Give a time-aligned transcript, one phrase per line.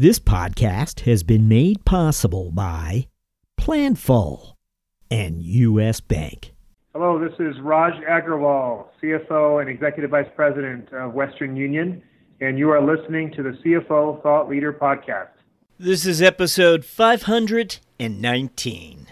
[0.00, 3.08] This podcast has been made possible by
[3.60, 4.52] Planful
[5.10, 6.00] and U.S.
[6.00, 6.54] Bank.
[6.92, 12.00] Hello, this is Raj Agrawal, CFO and Executive Vice President of Western Union,
[12.40, 15.30] and you are listening to the CFO Thought Leader Podcast.
[15.80, 19.06] This is episode 519.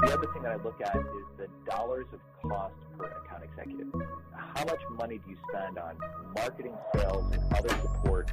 [0.00, 1.04] The other thing that I look at is
[1.38, 2.18] the dollars of
[2.50, 3.31] cost per account
[3.62, 3.92] executive.
[4.54, 5.96] How much money do you spend on
[6.34, 8.32] marketing, sales, and other support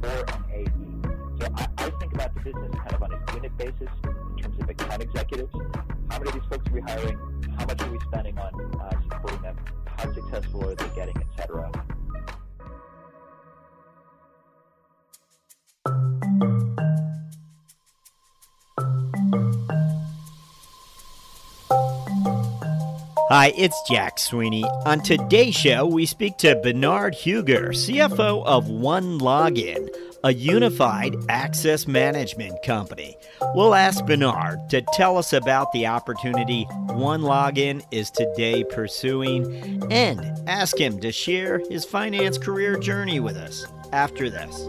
[0.00, 1.40] for an AE?
[1.40, 4.60] So I, I think about the business kind of on a unit basis in terms
[4.60, 5.52] of account executives.
[6.10, 7.18] How many of these folks are we hiring?
[7.58, 9.56] How much are we spending on uh, supporting them?
[9.98, 11.70] How successful are they getting, et cetera?
[23.32, 24.62] Hi, it's Jack Sweeney.
[24.84, 29.88] On today's show, we speak to Bernard Huger, CFO of OneLogin,
[30.22, 33.16] a unified access management company.
[33.54, 40.78] We'll ask Bernard to tell us about the opportunity OneLogin is today pursuing and ask
[40.78, 43.64] him to share his finance career journey with us
[43.94, 44.68] after this.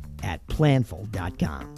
[0.23, 1.75] at planful.com.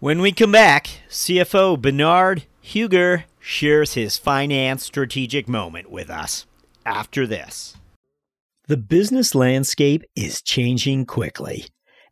[0.00, 6.46] When we come back, CFO Bernard Huger shares his finance strategic moment with us
[6.86, 7.76] after this.
[8.66, 11.66] The business landscape is changing quickly.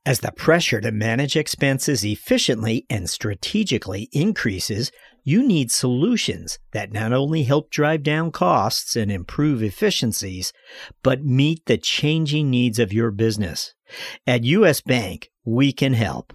[0.04, 4.92] As the pressure to manage expenses efficiently and strategically increases,
[5.24, 10.52] you need solutions that not only help drive down costs and improve efficiencies,
[11.02, 13.72] but meet the changing needs of your business.
[14.26, 16.34] At US Bank, we can help.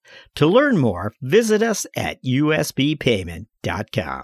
[0.35, 4.23] To learn more, visit us at usbpayment.com.